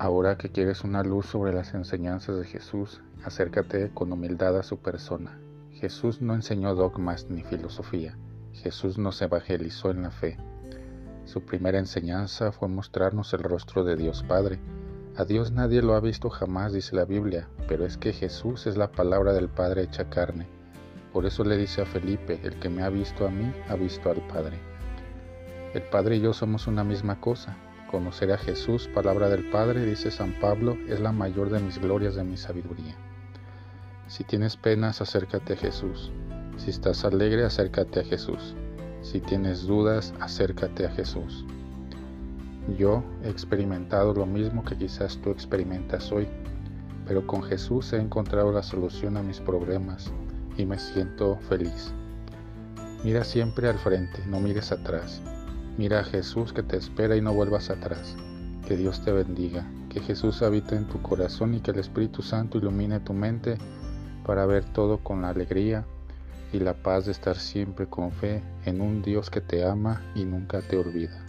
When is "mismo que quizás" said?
44.26-45.16